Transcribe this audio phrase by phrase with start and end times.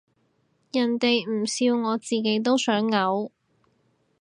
[0.71, 3.29] 人哋唔笑我自己都想嘔